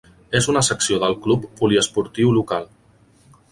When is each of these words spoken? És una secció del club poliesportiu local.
És 0.37 0.45
una 0.53 0.63
secció 0.67 0.97
del 1.03 1.13
club 1.27 1.45
poliesportiu 1.61 2.35
local. 2.41 2.69